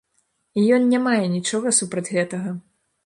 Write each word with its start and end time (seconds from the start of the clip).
І 0.61 0.63
ён 0.77 0.87
не 0.95 0.99
мае 1.07 1.25
нічога 1.35 1.75
супраць 1.81 2.09
гэтага. 2.17 2.49